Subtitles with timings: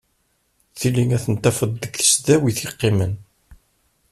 [0.77, 3.13] Tili ad ten-tafeḍ deg tesdawit i qqimen.